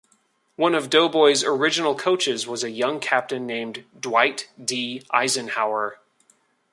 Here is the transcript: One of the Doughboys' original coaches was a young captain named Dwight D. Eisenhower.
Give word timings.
One 0.55 0.73
of 0.73 0.85
the 0.85 0.89
Doughboys' 0.89 1.43
original 1.43 1.93
coaches 1.93 2.47
was 2.47 2.63
a 2.63 2.71
young 2.71 2.99
captain 2.99 3.45
named 3.45 3.83
Dwight 3.99 4.49
D. 4.65 5.03
Eisenhower. 5.11 5.99